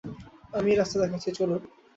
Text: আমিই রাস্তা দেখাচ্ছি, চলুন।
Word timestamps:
আমিই 0.53 0.77
রাস্তা 0.77 0.97
দেখাচ্ছি, 1.01 1.29
চলুন। 1.31 1.61